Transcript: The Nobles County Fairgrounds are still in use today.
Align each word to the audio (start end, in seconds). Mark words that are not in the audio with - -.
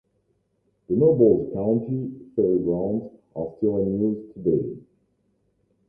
The 0.89 0.95
Nobles 0.95 1.53
County 1.53 2.31
Fairgrounds 2.35 3.13
are 3.35 3.53
still 3.59 3.77
in 3.77 4.01
use 4.01 4.33
today. 4.33 4.81